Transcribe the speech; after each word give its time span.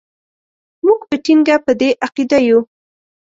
موږ 0.85 1.01
په 1.09 1.15
ټینګه 1.25 1.55
په 1.65 1.71
دې 1.79 1.89
عقیده 2.05 2.39
یو. 2.47 2.59